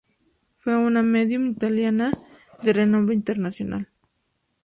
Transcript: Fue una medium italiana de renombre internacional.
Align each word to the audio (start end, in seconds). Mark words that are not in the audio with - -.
Fue 0.55 0.75
una 0.75 1.03
medium 1.03 1.45
italiana 1.45 2.11
de 2.63 2.73
renombre 2.73 3.13
internacional. 3.13 3.87